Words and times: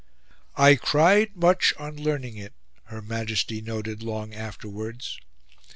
"I 0.55 0.77
cried 0.77 1.35
much 1.35 1.75
on 1.77 1.95
learning 1.95 2.35
it," 2.35 2.53
her 2.85 3.03
Majesty 3.03 3.61
noted 3.61 4.01
long 4.01 4.33
afterwards. 4.33 5.19